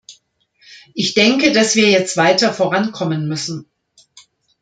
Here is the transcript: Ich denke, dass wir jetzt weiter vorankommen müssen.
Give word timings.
Ich 0.95 1.13
denke, 1.13 1.51
dass 1.51 1.75
wir 1.75 1.91
jetzt 1.91 2.17
weiter 2.17 2.51
vorankommen 2.55 3.27
müssen. 3.27 3.69